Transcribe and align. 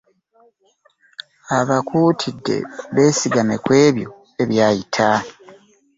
Abakuutidde 1.59 2.57
beesigame 2.93 3.55
ku 3.63 3.71
ebyo 3.85 4.09
ebyayita. 4.41 5.09